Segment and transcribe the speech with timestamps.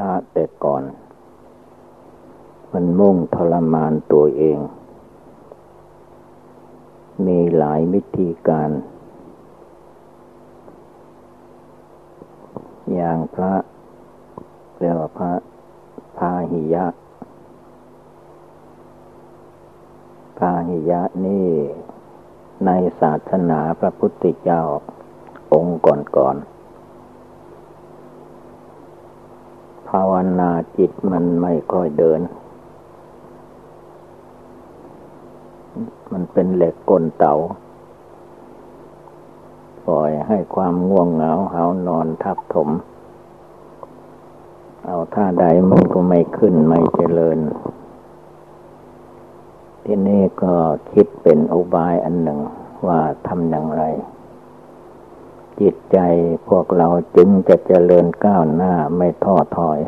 [0.00, 0.82] ละแต่ก่อน
[2.72, 4.58] มันมุ่งทรมานตัวเอง
[7.26, 8.70] มีหลายวิธีการ
[12.94, 13.54] อย่างพระ
[14.80, 15.32] เรียกว่าพระ
[16.18, 16.86] พาหิยะ
[20.38, 21.48] พาหิยะนี่
[22.66, 22.70] ใน
[23.00, 24.62] ศาสนาพระพุทธเจ้า
[25.54, 26.54] องค์ก่อนๆ
[29.83, 32.20] ภาวนาจิตมันไม่ค่อยเดิน
[36.12, 37.34] มันเป็นเหล็กกลเต่า
[39.86, 42.68] ปล่อยให้ความง่วงเหงาเหานอนทับถม
[44.86, 47.38] เอาท่าใดมันก็ไม่ขึ้นไม่เจริญ
[49.84, 50.54] ที่นี่ก็
[50.92, 52.38] คิดเป็นอุบายอันหนึ่ง
[52.86, 53.82] ว่าทำอย่างไร
[55.60, 55.98] จิตใจ
[56.48, 59.80] พวกเราจึงจะเจริญก้าวหน้าไม่ท้อถอย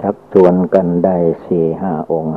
[0.00, 2.36] ชักชวนกันได้สี่ห้าองค์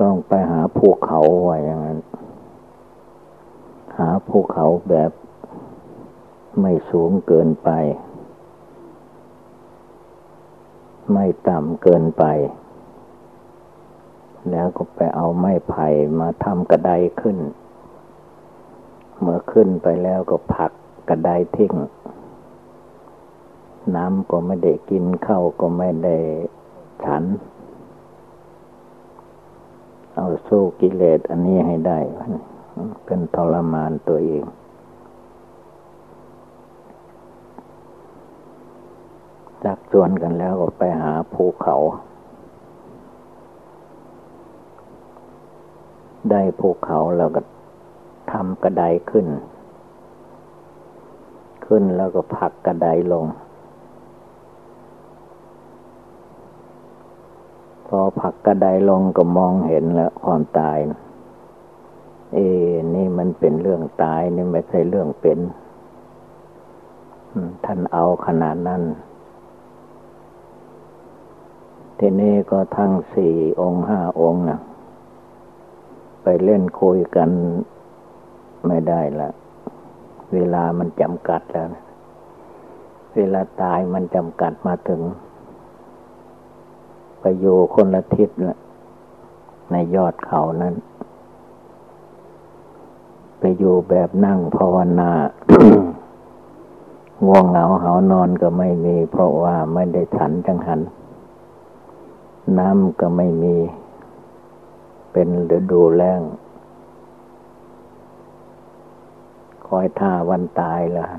[0.00, 1.98] ต้องไปหาภูเขาไว้อย่างนั้น
[3.98, 5.10] หาภูเขาแบบ
[6.60, 7.70] ไม่สูงเกินไป
[11.12, 12.24] ไม่ต่ำเกินไป
[14.50, 15.86] แล้วก็ไปเอาไม้ไผ่
[16.20, 17.38] มาทำกระไดขึ้น
[19.20, 20.70] เมื่อขึ้นไปแล้วก็ผัก
[21.08, 21.74] กระไดทิ้ง
[23.96, 26.16] น้ำก็ไม่ได้กินข้าวก็ไม่ได้
[27.04, 27.24] ฉัน
[30.16, 31.98] เอาสู้กิเลสอันนี้ให้ได้
[33.04, 34.44] เป็นทรมานตัวเอง
[39.64, 41.76] จากชวนกันแล้วก็ไปหาภูเขา
[46.30, 47.40] ได้ภูเขาเราก็
[48.32, 49.26] ทำกระไดขึ้น
[51.66, 53.24] ขึ้นแล้วก็ผักกระไดลง
[57.86, 60.78] พอผักกระไดลงก็มองเห็นแล้วความตาย
[62.32, 62.46] เอ้
[62.94, 65.38] นี่มันเป็นเรื่องตายนี่ไม่ใช่เรื่องเป็น
[67.64, 68.82] ท่านเอาขนาดนั้น
[71.98, 74.58] ทีนี้ก็ทั้งสี่องค์ห้าองค์นะ
[76.24, 77.30] ไปเล่นคุยกัน
[78.66, 79.30] ไม่ได้ละ
[80.32, 81.82] เวลามันจำกัดแล้วนะ
[83.14, 85.02] เวลาตายมันจำกัดมาถึง
[87.20, 88.58] ไปอยู่คนละทิศละ
[89.70, 90.74] ในยอดเขานั้น
[93.38, 95.10] ไปอยู่แบบนั่งภาวนา
[97.26, 100.80] ง่วงเหงาเหานอนก็ไม่มี เพราะว่าไม่ได้ฉันจังหัน
[102.58, 103.56] น้ำก็ไม่มี
[105.14, 106.20] เป็นฤดูแล้ง
[109.66, 111.10] คอยท่าวันตายแล้ว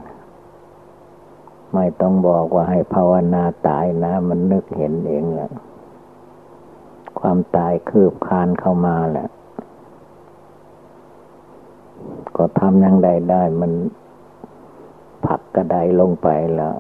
[1.74, 5.50] ไม่ต้องบอกว่าให้ภาวนาตายนะ มันนึกเห็นเองแหละ
[7.20, 9.28] ความตายคืบคานเข้ามาแหละ
[12.36, 13.72] ก็ทำยังใดได้มัน
[15.26, 16.76] ผักกระไดลงไปแล้ว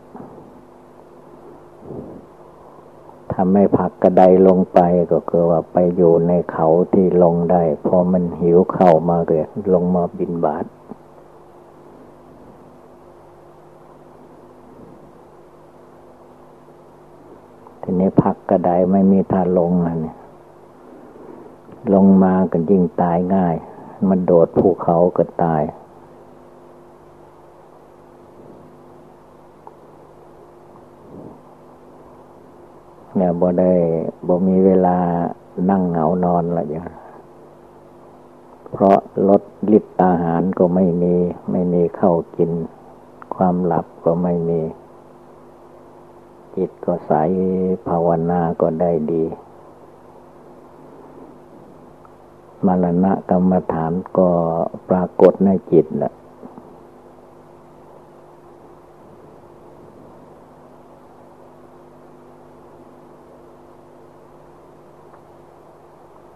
[3.37, 4.79] ถ้าไม่ผักกระไดลงไป
[5.11, 10.65] ก็คือว่าไปอยู่ในเขาที่ลงได้ พอมันหิวเข้ามาเกิดลงมาบินบาท
[17.81, 20.15] ทีนี้พักกระไดไม่มีทางลงอันนี้
[21.93, 23.55] ลงมากันยิ่งตายง่าย
[24.09, 25.61] มันโดดภูเขาก็ตาย
[33.15, 33.71] เนี่ยบ่ได้
[34.27, 34.97] บ่มีเวลา
[35.69, 36.91] นั่งเหงานอนละอย่าง
[38.71, 38.97] เพราะ
[39.29, 41.13] ลดลิตอาหารก็ไม่มี
[41.51, 42.51] ไม่มีเข้ากิน
[43.35, 44.61] ความหลับก็ไม่มี
[46.55, 47.11] จิตก็ใส
[47.87, 49.23] ภาวนาก็ได้ดี
[52.65, 54.29] มรณะกรรมฐานก็
[54.89, 56.13] ปรากฏในจิตแหละ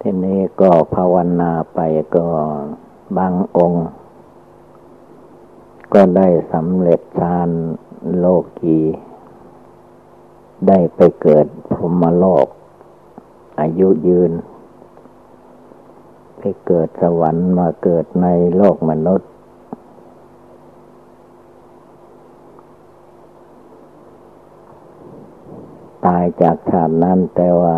[0.01, 1.79] ทีนี้ก็ภาวนาไป
[2.15, 2.27] ก็
[3.17, 3.85] บางองค์
[5.93, 7.49] ก็ได้สำเร็จฌาน
[8.17, 8.25] โล
[8.59, 8.79] กี
[10.67, 12.47] ได้ไปเกิดพรหมโลก
[13.59, 14.31] อายุยืน
[16.39, 19.29] ไปเกิดสวรรค์มาเกิดในโลกมนุษย์
[26.05, 27.77] ตายจากชาตินั้นแต่ว่า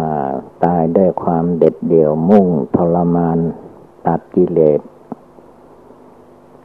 [0.66, 3.38] ตายด้วยความเด็ดเดี่ยวมุ่งทรมาน
[4.08, 4.82] ตัดกิเลส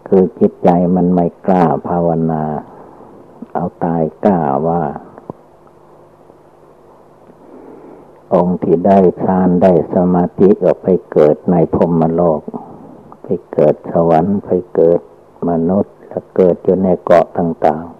[0.06, 2.42] คือจิตใจมันไม่กล้าภาวนา
[3.54, 4.82] เอาตายกล้าว่า
[8.34, 12.40] องค์ที่ได้ฌานได้สมาธิก็ไปเกิดในพรมโลก
[13.22, 15.00] ไปเกิดสวรรค์ไปเกิด
[15.48, 17.96] มนุษย์แล้วเกิดอยู่ในเกาะต่างๆ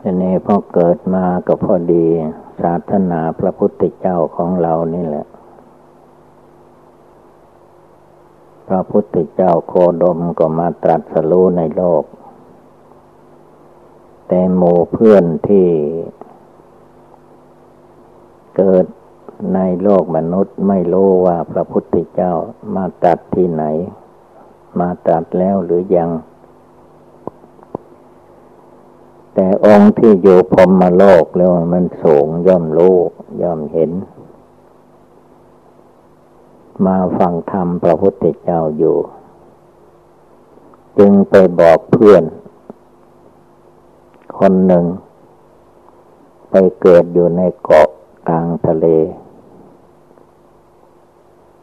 [0.00, 2.06] ทีนี้พอเกิดมาก็พอดี
[2.62, 5.26] ศาสนาพระพุทธเจ้าของเรานี่แหละ
[8.68, 12.04] พระพุทธเจ้าโคดมก็มาตรัสรู้ในโลก
[14.28, 14.62] แต่โม
[14.92, 15.66] เพื่อนที่
[18.56, 18.86] เกิด
[19.54, 22.32] ในโลกมนุษย์ไม่รู้ว่าพระพุทธเจ้า
[22.76, 23.64] มาตรัสที่ไหน
[24.80, 26.10] มาตรัสแล้วหรือยัง
[29.34, 32.96] แต่องค์ที่อยู่พรมมาโลกแล้วมันสูงย่อมรู้
[33.42, 33.90] ย่อมเห็น
[36.86, 38.96] มาฟังธรรมพระพุทธเจ้าอยู่
[40.98, 42.24] จึงไปบอกเพื่อน
[44.38, 44.84] คนหนึ่ง
[46.50, 47.88] ไปเกิดอยู่ในเกาะ
[48.28, 48.86] กลางทะเล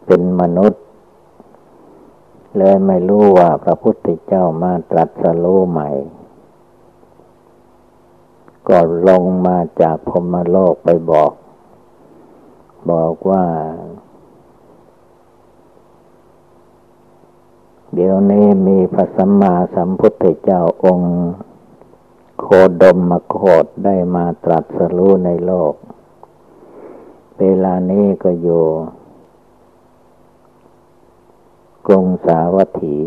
[0.06, 0.82] เป็นมนุษย์
[2.58, 5.90] เลยไม่รู้ว่าพระพุทธเจ้ามาตรัสรู้ใหม่
[8.70, 8.80] ก็
[9.10, 11.32] ลงมาจากพมโลกไปบอก
[12.92, 13.46] บอกว่า
[17.98, 21.14] เดี๋ยวนี้มีพระสัมมาสัมพุทธเจ้าองค์
[22.40, 22.46] โค
[22.82, 25.74] ดมมโคดได้มาตรัสรู้ในโลก
[27.40, 28.64] เวลานี้ก็อยู่
[31.88, 32.98] กรุงสาวัตถี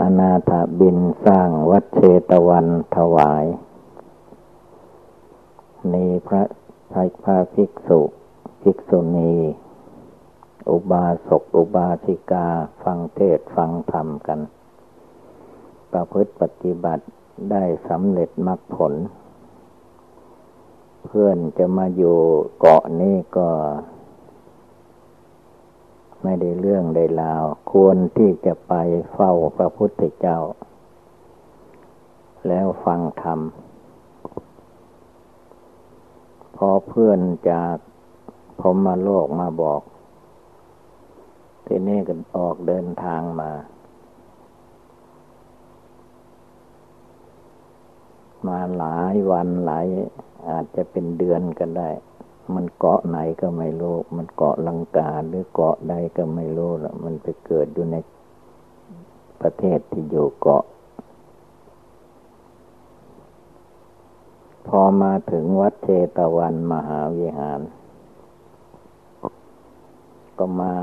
[0.00, 2.66] อนาถบินสร้างวัดเชตวัน
[2.96, 3.44] ถวาย
[5.92, 6.42] นีพระ
[6.92, 8.00] พระพระภิกษุ
[8.62, 9.34] ภิกษุณี
[10.70, 12.46] อุบาสกอุบาสิกา
[12.82, 14.40] ฟังเทศฟังธรรมกัน
[15.92, 17.04] ประพฤติปฏิบัติ
[17.50, 18.92] ได้สำเร็จมรรคผล
[21.04, 22.18] เพื่อนจะมาอยู่
[22.58, 23.48] เกาะนี้ก็
[26.22, 28.72] ไม่ได้เรื่องได้ราว ควรที่จะไป
[29.12, 30.38] เฝ้าพระพุทธเจ้า
[32.48, 33.40] แล้วฟังธรรม
[36.56, 37.20] พอเพื่อน
[37.50, 37.76] จาก
[38.60, 39.82] พมมาโลกมาบอก
[41.74, 43.50] ทีนี้ก็ออกเดินทางมา
[48.46, 49.86] มาหลายวันหลาย
[50.48, 51.90] อาจจะเป็นเดือนกันได้
[52.54, 57.96] มันเกาะไหนก็ไม่รู้ มันเกาะลังกาหรือเกาะใดก็ไม่รู้ละมันไปเกิดอยู่ใน
[59.40, 60.64] ประเทศที่อยู่เกาะ
[64.66, 67.60] พอมาถึงวัดเชตวันมหาวิหาร
[70.38, 70.74] ก็มา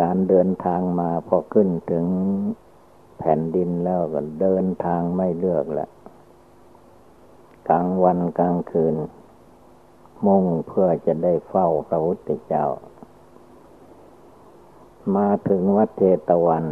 [0.00, 2.06] การเดินทางมาพอขึ้นถึง
[3.18, 5.88] แผ่นดินแล้วก็เดินทางไม่เลือกแหละ
[7.68, 8.94] กลางวันกลางคืน
[10.26, 12.66] มุ่งเพื่อจะได้เฝ้าพระพุทธเจ้า
[15.16, 16.64] มาถึงวัดเจตวัน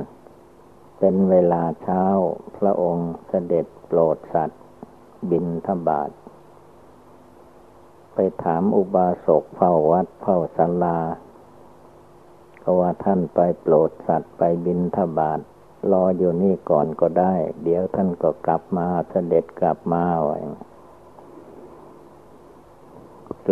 [0.99, 2.03] เป็นเวลาเช้า
[2.57, 4.63] พระองค์เสด็จโปรดสัตว์
[5.31, 6.11] บินทบาท
[8.15, 10.99] ไปถามอุบาสกเฝ้าวัดเฝ้าศาลา
[12.71, 15.41] ก็ว่าท่านไปโปรดสัตว์ไปบินทบาท
[15.91, 20.39] รออยู่นี่ก่อนก็ได้ เดี๋ยวท่านก็กลับมาเสด็จกลับมาไว้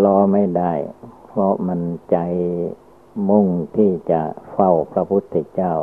[0.04, 0.72] รอไม่ได้
[1.26, 1.80] เพราะมัน
[2.10, 2.16] ใจ
[3.28, 3.46] มุ่ง
[3.76, 5.74] ที่จะเฝ้าพระพุทธเจ้า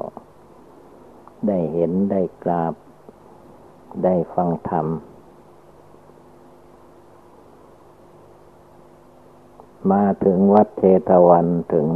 [1.47, 2.73] ได้เห็นได้กราบ
[4.03, 4.87] ได้ฟังธรรม
[9.91, 11.89] มาถึงวัดเทตวันถึง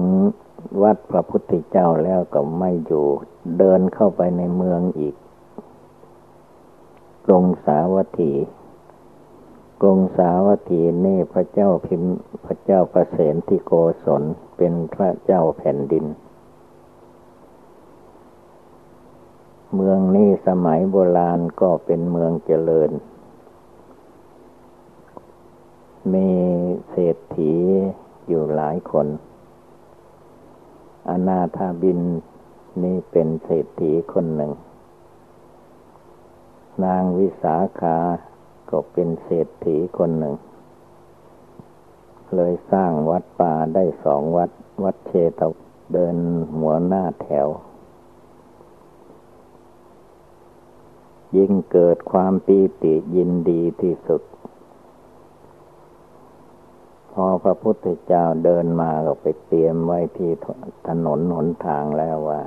[0.82, 3.06] วัดพระพุทธเจ้าแล้วก็ไม่อยู่
[3.58, 5.16] เดินเข้าไปในเมืองอีก
[7.26, 8.34] กรงสาวัตถี
[9.82, 12.04] กรุงสาวัตถีนี่พระเจ้าพิม
[12.46, 14.24] พระเจ้าประเสนที่โกศล
[14.58, 16.06] เป็นพระเจ้าแผ่นดิน
[19.76, 22.92] เมืองนี้สมัยโบราณก็เป็นเมืองเจริญ
[26.14, 26.32] มี
[26.90, 27.54] เศรษฐี
[28.28, 29.08] อยู่หลายคน
[31.10, 32.00] อนาถาบิน
[32.84, 34.52] นี่เป็นเศรษฐีคนหนึ่ง
[36.84, 37.98] นางวิสาขา
[38.70, 40.36] ก็เป็นเศรษฐีคนหนึ่ง
[42.36, 44.52] เลยสร้างวัดป่าได้สองวัด
[44.84, 45.42] วัดเชต
[45.94, 46.16] เดิน
[46.60, 47.48] หัวหน้าแถว
[51.38, 54.22] ยิ่งเกิดความปีติยินดีที่สุด
[57.26, 60.32] อพระพุทธเจ้าเดินมาก็ไปเตรียมไว้ที่
[60.88, 62.42] ถนนหนทางแล้วว่า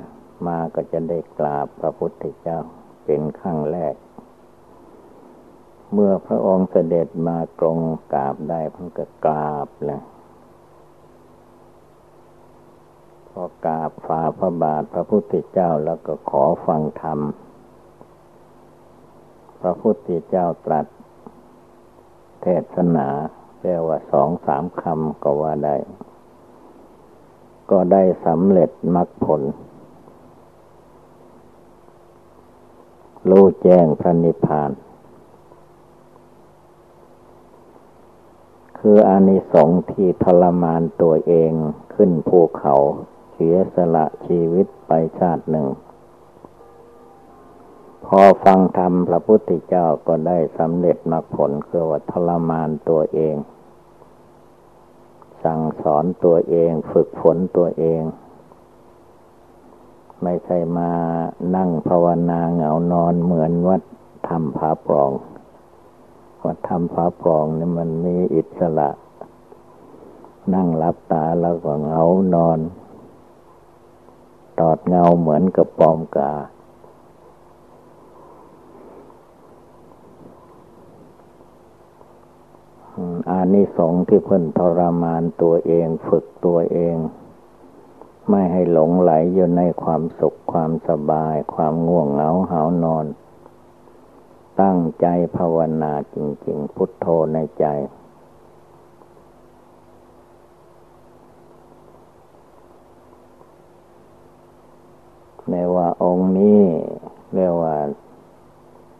[0.47, 2.59] มาก็จะได้กราบพระพุทธเจ้า
[3.05, 3.95] เป็นครั้งแรก
[5.93, 7.79] เมื่อพระองค์เสด็จมากรง
[8.13, 10.01] กราบได้พันก็กราบเลย
[13.29, 17.19] พอกราบฝ่าพระบาทพระพุทธเจ้าแล้วก็ขอฟังธรรม
[19.61, 20.87] พระพุทธเจ้าตรัส
[22.41, 23.07] เทศนา
[23.61, 25.75] เรียกว่าสองสามคำก็ว่าได้
[27.71, 29.41] ก็ได้สำเร็จมรรคผล
[33.29, 34.71] รู้แจ้งพระนิพพาน
[38.79, 41.51] คืออานิสงส์ที่ทรมานตัวเอง
[41.93, 42.75] ขึ้นภูเขา
[43.31, 45.67] เสียสละชีวิตไปชาติหนึ่ง
[48.05, 53.35] พอฟังธรรมพระพุทธเจ้าก็ได้สำเร็จมรรคผลคือว่าทรมานตัวเอง
[55.43, 58.01] สั่งสอนตัวเองฝึกฝนตัวเอง
[60.23, 60.91] ไม่ใช่มา
[61.55, 63.81] นั่งภาวนาเหงานอนเหมือนวัด
[64.27, 65.11] ทำผาปรอง
[66.45, 68.89] วัดทำผาปรองนี่มันมีอิสระ
[70.53, 72.03] นั่งหลับตาแล้วก็เหงา
[72.33, 72.59] นอน
[74.59, 76.31] ตอดเงาเหมือนกับปอมกา
[83.29, 86.95] อานิสงส์ที่เพิ่นทรมานตัวเองฝึกตัวเอง
[88.29, 93.05] ไม่ให้หลงไหลอยู่ในความสุขความสบาย ความง่วงเหงาหานอน
[94.61, 95.07] ตั้งใจ
[95.37, 96.17] ภาวนาจ
[96.47, 97.65] ริง ๆ พุทโธในใจ
[105.49, 106.61] ในว่าองค์นี้
[107.33, 107.75] เรียกว่า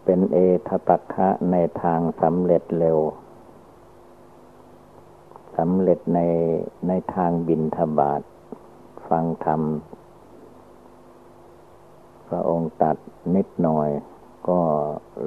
[0.04, 3.00] เป็นเอทตักคะในทางสำเร็จเร็ว
[5.58, 6.20] สำเร็จใน
[6.88, 8.22] ในทางบินทบาท
[9.08, 9.62] ฟังธรรม
[12.28, 12.98] พระองค์ตัด
[13.36, 13.90] นิดหน่อย
[14.50, 14.62] ก็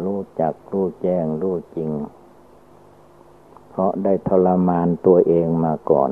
[0.05, 1.91] รู้จักรู้แจ้งรู้จริง
[3.71, 6.11] เพราะได้ทรมานตัวเองมาก่อน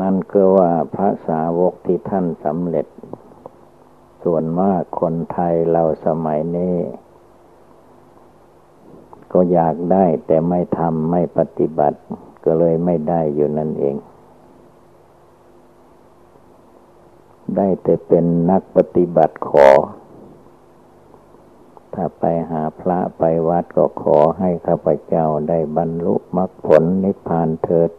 [0.00, 2.86] นั่นคือว่าพระสาวกที่ท่านสำเร็จ
[4.24, 6.76] ส่วนมากคนไทยเราสมัยนี้
[9.32, 11.98] ก็อยากได้แต่ไม่ทำไม่ปฏิบัติ
[12.44, 13.96] ก็เลยไม่ได้อยู่นั่นเอง
[17.56, 19.68] ได้แต่เป็นนักปฏิบัติขอ
[21.94, 27.90] ถ้าไปหาพระไปวัดก็ขอให้ข้าพเจ้าได้บรรลุมรรคผลนิพพานเถิด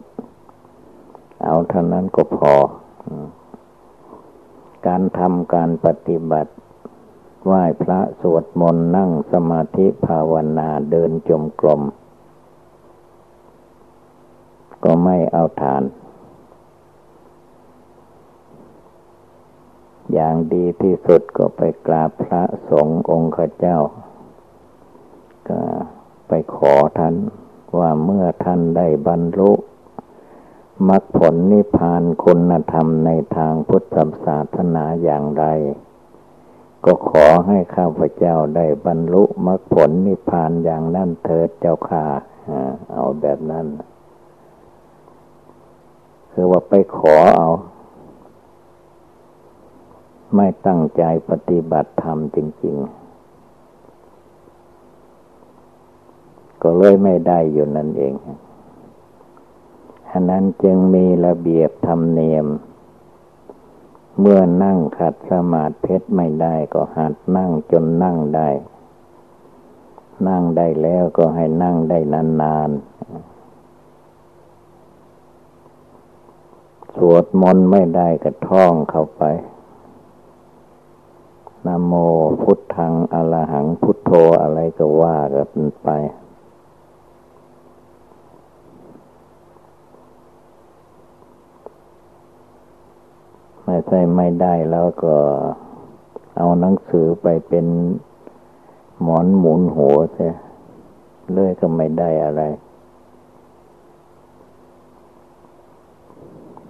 [1.44, 2.54] เอาเท่านั้นก็พอ
[4.86, 6.52] การทำการปฏิบัติ
[7.44, 11.82] ไหว้พระสวดมนต์นั่งสมาธิภาวนาเดินจมกลม
[14.84, 15.82] ก็ไม่เอาทาน
[20.12, 23.78] อย่างดีที่สุดก็ไปกราบพระสงฆ์องค์ข้าเจ้า
[25.48, 25.60] ก็
[26.28, 27.14] ไปขอท่าน
[27.78, 29.52] ว่าเมื่อท่านได้บรรลุ
[30.88, 35.44] มรรคผลนิพพานคุณธรรมในทางพุทธศาสนาอย่างไร
[36.84, 42.04] ก็ขอให้ข้าพเจ้าได้บรรลุมรรคผลนิพพานอย่างนั้นเถิดเจ้าค่ะ
[42.92, 43.66] เอาแบบนั้น
[46.32, 47.48] คือว่าไปขอเอา
[50.36, 53.02] ไม่ตั้งใจปฏิบัติธรรมจริง ๆ
[56.62, 58.14] ก็เลยไม่ได้อยู่นั่นเอง
[60.10, 62.46] ฉะนั้นจึงมีระเบียบธรรมเนียม
[64.20, 68.48] เมื่อนั่งขัดสมาธิไม่ได้ก็หัดนั่งจนนั่งได้
[70.28, 71.98] นั่งได้แล้วก็ให้นั่งได้
[72.42, 72.92] นานๆ
[76.96, 79.22] สวดมนต์ไม่ได้ก็ท่องเข้าไป
[81.66, 81.92] นโม
[82.42, 84.10] พุทธังอรหังพุทโธ
[84.42, 85.88] อะไรก็ว่ากันไป
[93.72, 95.16] ไม่ใช่ไม่ได้แล้วก็
[96.36, 97.66] เอาหนังสือไปเป็น
[99.02, 100.28] หมอนหมุนหัวใช่
[101.30, 102.42] เลื่อยก็ไม่ได้อะไร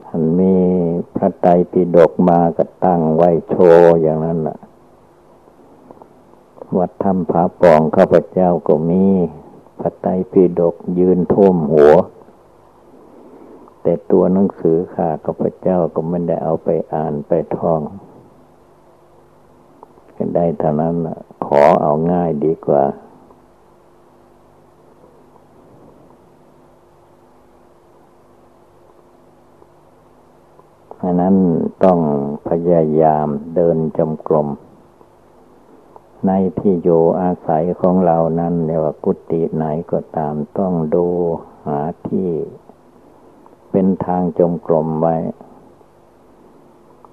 [0.09, 0.56] มันมี
[1.16, 4.59] พระไตรปิฎกมาก็ตั้งไว้โชว์อย่างนั้นแหละ
[6.78, 9.04] วัดถ้ำผาปองข้าพเจ้าก็มี
[9.80, 11.92] พระไตรปิฎกยืนท่วมหัว
[13.82, 17.80] แต่ตัวหนังสือข้ากับพระเจ้าก็ไม่ได้เอาไปอ่านไปท่อง
[20.16, 20.94] กันได้เท่านั้น
[21.46, 22.84] ขอเอาง่ายดีกว่า
[31.04, 31.36] อันนั้น
[31.84, 31.98] ต้อง
[32.48, 34.48] พยายามเดินจมกลม
[36.26, 41.06] ในที่อยู่อาศัยของเรานั้นเรียกว่ากุฏิไหนก็ตามต้องดู
[41.66, 42.28] หาที่
[43.82, 45.16] เป็นทางจมกลมไว้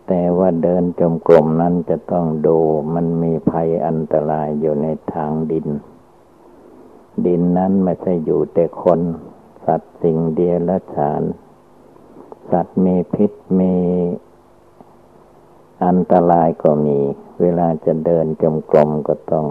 [0.08, 2.58] แต่ว่าเดินจมกลมนั้นจะต้องดู
[2.94, 5.68] มันมีภัยอันตรายอยู่ในทางดิน
[7.26, 9.00] ดินนั้นไม่ใช่อยู่แต่คน
[9.66, 11.22] สัตว์สิ่งเดียรฉาน
[12.52, 13.76] สัตว์มีพิษมี
[15.86, 16.98] อันตรายก็มี
[17.42, 19.46] เวลาจะเดินจมกลมก็ต้อง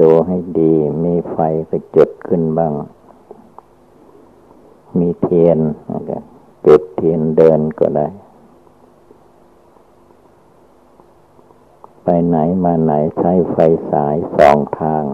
[0.00, 0.74] ดูให้ดี
[1.04, 1.36] มีไฟ
[1.68, 2.74] ก็จุดขึ้นบ้าง
[4.98, 5.58] มีเทียน
[6.66, 8.08] จุดเทียนเดินก็ได้
[12.02, 13.56] ไปไหนมาไหนใช้ไฟ
[13.90, 15.04] สายสองทาง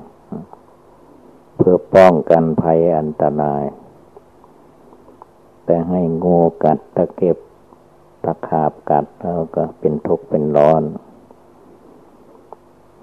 [1.56, 3.64] เพื่อป้องกันภัยอันตราย
[5.64, 7.38] แต่ให้งูกัดตะเก็บ
[8.24, 10.82] ตะขาบกัดแล้วก็เป็นทุกข์เป็นร้อน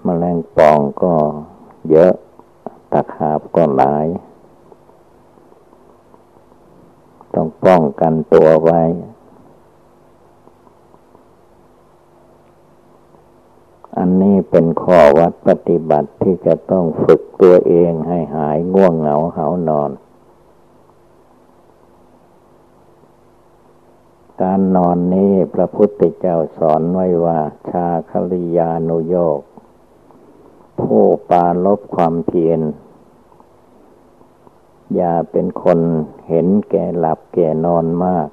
[0.06, 1.16] มแมลงป่องก็
[1.92, 2.14] เยอะ
[2.94, 4.08] ตะขาบก็หลาย
[7.36, 8.82] ต้องป้องกันตัวไว้
[13.98, 19.92] อันนี้เป็นข้อวัดปฏิบัติที่จะต้องฝึกตัวเองให้หายง่วงเหงาเหานอน
[24.42, 29.40] การนอนนี้พระพุทธเจ้าสอนไว้ว่า ชาคลิยานุโยก
[30.80, 32.60] ผู้ปาลบความเพียร
[34.96, 35.80] อย่าเป็นคน
[36.28, 38.30] เห็นแก่หลับแก่นอนมาก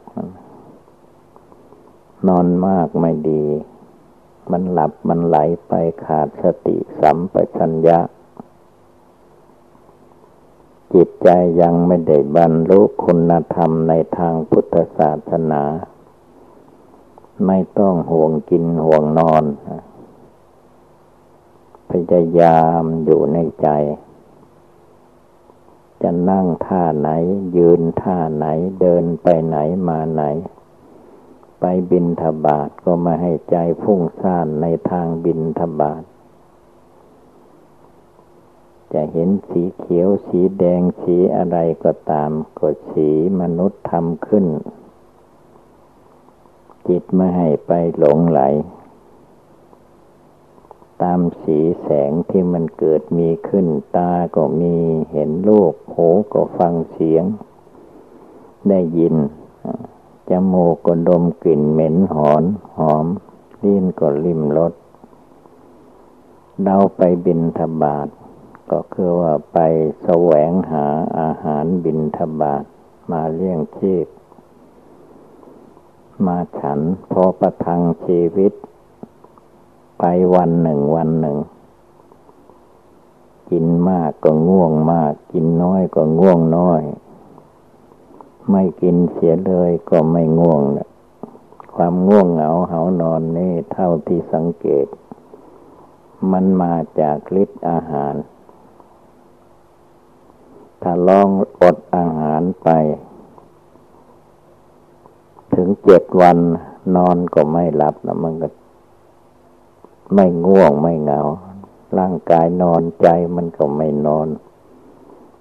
[2.28, 3.44] นอนมากไม่ดี
[4.50, 5.36] มันหลับมันไหล
[5.66, 5.72] ไป
[6.04, 7.98] ขาดสติสัมปชัญญะ
[10.94, 11.28] จิตใจ
[11.60, 15.62] ยังไม่ได้บรรลุคุณธรรมในทางพุทธศาสนา
[17.46, 19.44] ไม่ต้องห่วงกินห่วงนอน
[21.90, 23.68] พยายามอยู่ในใจ
[26.02, 27.10] จะนั่งท่าไหน
[27.56, 28.46] ยืนท่าไหน
[28.80, 29.56] เดินไปไหน
[29.88, 30.22] มาไหน
[31.60, 36.02] ไปบินทบาทก็มาให้ใจพุ่งซ่านในทางบินทบาท
[38.92, 43.08] จะเห็นสีเขียวสีแดงสีอะไรก็ตามก็สี
[43.40, 44.46] มนุษย์ทำขึ้น
[46.88, 48.40] จิตไม่ให้ไปหลงไหล
[51.02, 54.74] ตามสีแสงที่มันเกิดมีขึ้นตาก็มี
[55.12, 57.24] เห็นรูปหูก็ฟังเสียง
[58.68, 59.14] ได้ยิน
[60.30, 62.44] จมูกก็ดมกลิ่นเหม็นหอน
[62.78, 63.06] หอม
[63.64, 64.72] ลิ้นก็ลิ้มรส
[66.64, 68.08] เราไปบินทบาท
[68.70, 69.58] ก็คือว่าไป
[70.04, 70.86] แสวงหา
[71.18, 72.64] อาหารบินทบาท
[73.10, 74.06] มาเลี้ยงชีพ
[76.26, 76.80] มาฉัน
[77.12, 78.52] พอประทังชีวิต
[80.02, 81.36] ไปวันหนึ่งวันหนึ่ง
[83.50, 86.82] กินมากก็ง่วงมาก กินน้อยก็ง่วงน้อย
[88.50, 90.88] ไม่กินเสียเลยก็ไม่ง่วงนะ
[91.74, 94.86] ความง่วงเหงาเหานอนนี่เท่าที่สังเกต
[96.32, 98.14] มันมาจากฤทธิ์อาหาร
[100.82, 101.28] ถ้าลอง
[101.62, 102.68] อดอาหารไป
[105.54, 106.38] ถึงเจ็ดวัน
[106.96, 108.48] นอนก็ไม่หลับนะมันก็
[110.14, 111.20] ไม่ง่วงไม่เหงา
[111.98, 114.28] ร่างกายนอนใจมันก็ไม่นอน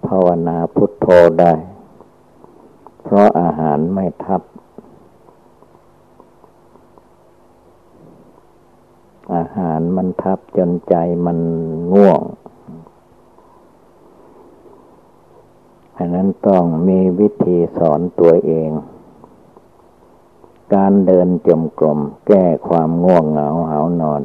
[0.05, 1.07] ภาวนาพุทโธ
[1.39, 1.53] ได้
[3.03, 4.41] เพราะอาหารไม่ทับ
[9.35, 11.37] อาหารมันทับจนใจมัน
[11.93, 12.21] ง่วง
[15.97, 18.69] อันนั้นต้องมีวิธีสอนตัวเอง
[20.75, 24.21] การเดินจมกลมแก้ความง่วงเหงาหานอน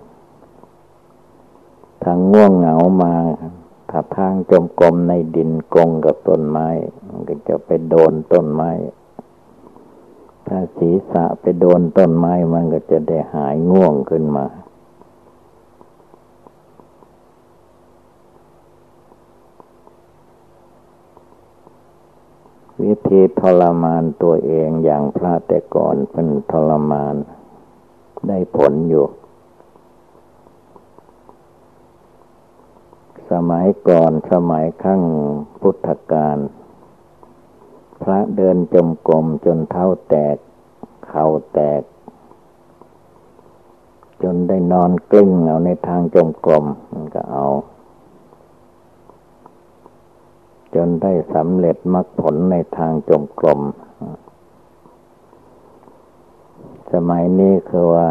[2.04, 3.14] ทางง่วงเหงามา
[3.90, 6.68] ถ้าทางจมกลมในดินกงกับต้นไม้
[7.06, 8.70] มันก็จะไปโดนต้นไม้
[10.46, 14.46] ถ้าศีรษะไปโดนต้นไม้ มันก็จะได้หายง่วงขึ้นมา
[22.82, 27.14] วิธีทรมานตัวเองอย่างพระแต่ก่อนเป็นทรมาน
[28.28, 29.06] ได้ผลอยู่
[33.32, 35.02] สมัยก่อนสมัยขั้ง
[35.60, 36.38] พุทธกาล
[38.02, 40.36] พระเดินจมกรมจนเท้าแตก
[41.08, 41.82] เข่าแตก
[44.22, 47.46] จนได้นอนกลิ้งเอาในทางจมกรมมันก็เอา
[50.74, 53.60] จนได้สำเร็จมรรคผลในทางจงกรม
[56.92, 58.10] สมัยนี้คือว่า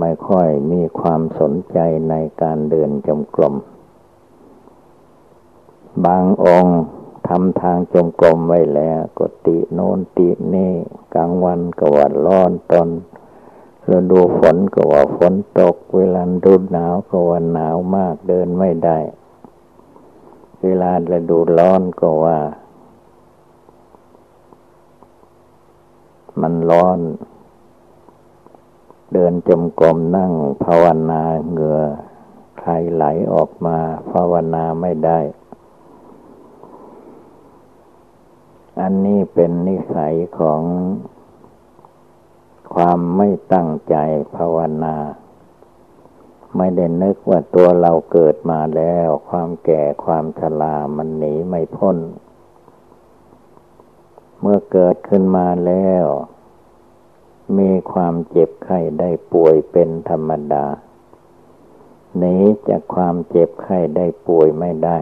[0.00, 1.78] ไม่ค่อยมีความสนใจ
[2.10, 3.54] ในการเดินจงกรม
[6.06, 6.78] บางองค์
[7.28, 10.72] ทำทางจงกรมไว้แล้วกติโนนตินี่
[11.14, 12.88] กลางวันก็ว่าร้อนตอน
[13.90, 18.98] ฤดูฝนก็ว่าฝนตก เวลาดูหนาวก็ว่าหนาวมากเดินไม่ได้
[20.62, 22.38] เวลาฤดูร้อนก็ว่า
[26.40, 26.98] มันร้อน
[29.12, 30.32] เดินจมกรมนั่ง
[30.64, 31.80] ภาวนาเหงื่อ
[32.58, 33.76] ใครไหลออกมา
[34.12, 35.18] ภาวนาไม่ได้
[38.80, 40.62] อันนี้เป็นนิสัยของ
[42.74, 43.96] ความไม่ตั้งใจ
[44.36, 44.96] ภาวนา
[46.56, 51.98] ไม่ได้นึกว่าตัวเราเกิดมาแล้ว ความแก่ความชรามันหนีไม่พ้น
[54.40, 56.04] เมื่อเกิดขึ้นมาแล้ว
[57.58, 60.66] มีความเจ็บไข้ได้ป่วยเป็นธรรมดา
[62.18, 62.36] หนี
[62.68, 64.98] จากความเจ็บไข้ได้ป่วยไม่ได้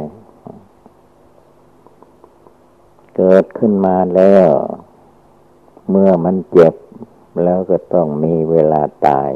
[3.16, 4.48] เกิดขึ้นมาแล้ว
[5.90, 6.74] เมื่อมันเจ็บ
[7.44, 9.30] แล้วก็ต้องมีเวลาตาย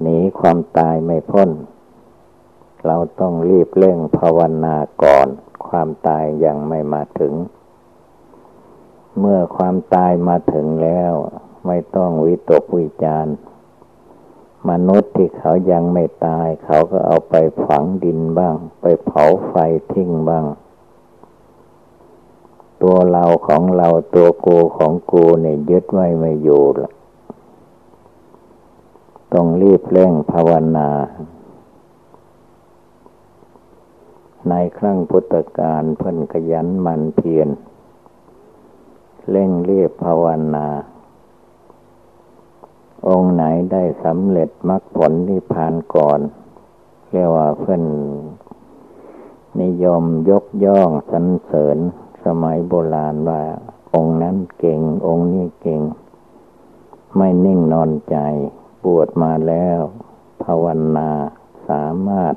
[0.00, 1.50] หนีความตายไม่พ้น
[2.86, 5.28] เราต้องรีบเร่งภาวนาก่อน
[5.68, 7.34] ความตายยังไม่มาถึง
[9.18, 11.12] เมื่อความตายมาถึงแล้ว
[11.66, 13.26] ไม่ต้องวิตกวิจาร
[14.70, 17.34] มนุษย์ที่เขายังไม่ตาย เขาก็เอาไป
[17.66, 19.54] ฝังดินบ้าง ไปเผาไฟ
[19.92, 20.44] ทิ้งบ้าง
[22.82, 26.92] ตัวเราของเราตัวกูของกูเนี่ยยึดไว้ไม่อยู่ละ
[29.32, 30.88] ต้องรีบเร่งภาวนา
[34.48, 37.48] ในครั้งพุทธกาลเพิ่นขยันมันเพียร
[39.30, 40.68] เร่งเรียบภาวนา
[43.08, 46.20] องค์ไหนได้สำเร็จมรรคผลที่ผ่านก่อน
[47.10, 47.84] เรียกว่าเพิ่น
[49.62, 51.78] นิยมยกย่องสรรเสริญ
[52.24, 53.42] สมัยโบราณว่า
[53.94, 55.82] องค์นั้นเก่ง องค์นี้เก่ง
[57.16, 58.16] ไม่นิ่งนอนใจ
[58.84, 59.80] บวชมาแล้ว
[60.44, 60.64] ภาว
[60.96, 61.10] นา
[61.68, 62.34] สามารถ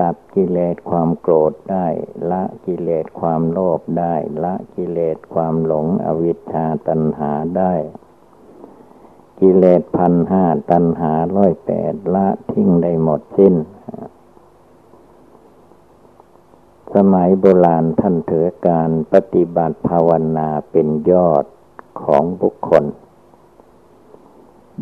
[0.00, 1.86] ตัดกิเลสความโกรธได้
[2.30, 7.74] ละกิเลสความโลภได้ ละกิเลสความหลงอวิชชาตัณหาได้
[9.40, 13.54] กิเลสพันห้าตัณหาร้อยแปดละทิ้งได้หมดสิ้น
[16.94, 21.44] สมัยโบราณท่านถือการปฏิบัติภาวนาเป็นยอด
[22.02, 22.84] ของบุคคล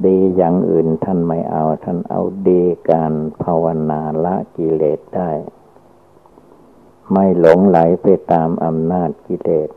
[0.04, 5.30] ดีอย่างอื่นท่านไม่เอา ท่านเอาดีการภาวนาละกิเลสได้
[7.12, 9.70] ไม่หลงไหลไปตามอำนาจกิเลส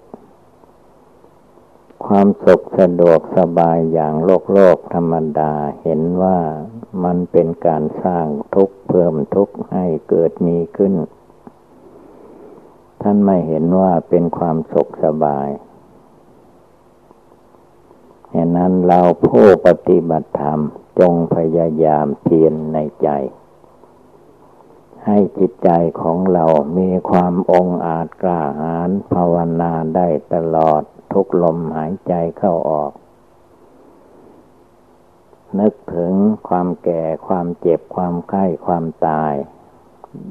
[2.05, 6.39] ความสุขสะดวกสบายอย่างโลกโลกธรรมดาเห็นว่า
[7.03, 10.93] มันเป็นการสร้างทุกข์เพิ่มทุกข์ให้เกิดมีขึ้น
[13.01, 15.49] ท่านไม่เห็นว่าเป็นความสุขสบาย
[18.31, 20.59] เหตนั้นเราผู้ปฏิบัติธรรม
[20.99, 23.09] จงพยายามเพียรในใจ
[25.05, 25.69] ให้จิตใจ
[26.01, 26.45] ของเรา
[26.77, 30.81] มีความองอาจกล้าหาญภาวนาได้ตลอด
[31.13, 32.91] ทุกลมหายใจเข้าออก
[35.59, 36.13] นึกถึง
[36.47, 39.33] ความแก่ความเจ็บความไข้ความตาย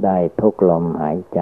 [0.04, 1.40] ได้ทุกลมหายใจ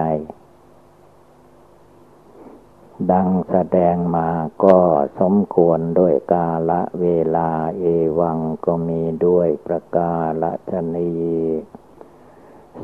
[3.11, 4.29] ดังแสดงมา
[4.65, 4.79] ก็
[5.21, 7.07] สมควรด้วยกาละเว
[7.37, 7.85] ลาเอ
[8.19, 11.11] วังก็มีด้วยประกาละชนี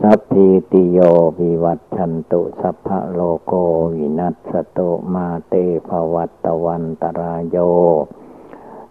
[0.01, 0.99] สัพพิติโย
[1.39, 3.53] วิวัตชันตุสัพพะโลโก
[3.95, 5.55] วินัสตุมาเต
[5.89, 7.57] ภวัตวันตรายโย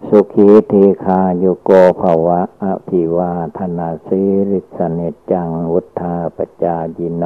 [0.08, 5.00] สุขีทีคาโยโกภวะอภิวาธนาสิริสเน
[5.32, 7.26] จังวุธาปจายิโน